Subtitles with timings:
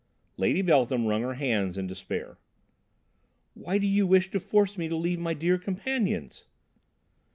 [0.35, 2.39] Lady Beltham wrung her hands in despair.
[3.53, 6.45] "Why do you wish to force me to leave my dear companions?"